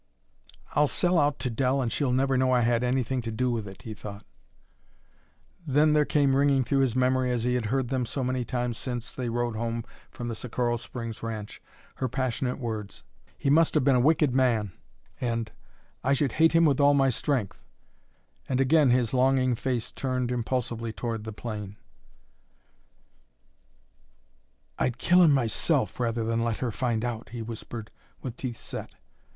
"I'll 0.73 0.87
sell 0.87 1.19
out 1.19 1.37
to 1.41 1.51
Dell 1.51 1.79
and 1.79 1.91
she'll 1.91 2.11
never 2.11 2.35
know 2.35 2.53
I've 2.53 2.63
had 2.63 2.83
anything 2.83 3.21
to 3.21 3.31
do 3.31 3.51
with 3.51 3.67
it," 3.67 3.83
he 3.83 3.93
thought. 3.93 4.25
Then 5.67 5.93
there 5.93 6.05
came 6.05 6.35
ringing 6.35 6.63
through 6.63 6.79
his 6.79 6.95
memory, 6.95 7.29
as 7.31 7.43
he 7.43 7.53
had 7.53 7.65
heard 7.67 7.89
them 7.89 8.07
so 8.07 8.23
many 8.23 8.43
times 8.43 8.79
since 8.79 9.13
they 9.13 9.29
rode 9.29 9.55
home 9.55 9.83
from 10.09 10.27
the 10.27 10.33
Socorro 10.33 10.77
Springs 10.77 11.21
ranch, 11.21 11.61
her 11.97 12.07
passionate 12.07 12.57
words, 12.57 13.03
"He 13.37 13.51
must 13.51 13.75
have 13.75 13.83
been 13.83 13.95
a 13.95 13.99
wicked 13.99 14.33
man," 14.33 14.71
and 15.19 15.51
"I 16.03 16.13
should 16.13 16.31
hate 16.31 16.53
him, 16.53 16.65
with 16.65 16.79
all 16.79 16.95
my 16.95 17.09
strength," 17.09 17.61
and 18.49 18.59
again 18.59 18.89
his 18.89 19.13
longing 19.13 19.53
face 19.53 19.91
turned 19.91 20.31
impulsively 20.31 20.91
toward 20.91 21.25
the 21.25 21.31
plain. 21.31 21.75
"I'd 24.79 24.97
kill 24.97 25.21
him 25.21 25.29
myself, 25.31 25.99
rather 25.99 26.23
than 26.23 26.41
let 26.43 26.57
her 26.57 26.71
find 26.71 27.05
out," 27.05 27.29
he 27.29 27.43
whispered, 27.43 27.91
with 28.23 28.35
teeth 28.35 28.57
set. 28.57 28.95